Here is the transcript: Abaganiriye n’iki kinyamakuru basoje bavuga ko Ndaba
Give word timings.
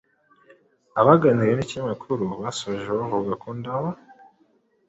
Abaganiriye 0.99 1.55
n’iki 1.55 1.69
kinyamakuru 1.71 2.23
basoje 2.43 2.87
bavuga 2.99 3.31
ko 3.41 3.47
Ndaba 3.57 3.89